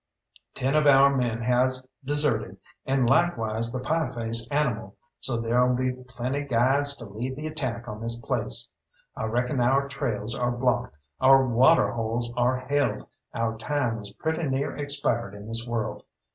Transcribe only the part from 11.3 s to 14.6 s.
water holes are held, our time is pretty